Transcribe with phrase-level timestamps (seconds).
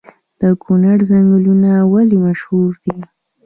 [0.41, 2.97] د کونړ ځنګلونه ولې مشهور دي؟